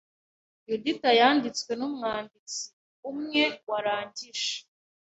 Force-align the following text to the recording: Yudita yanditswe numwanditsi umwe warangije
Yudita 0.69 1.09
yanditswe 1.19 1.71
numwanditsi 1.75 2.61
umwe 3.09 3.43
warangije 3.69 4.53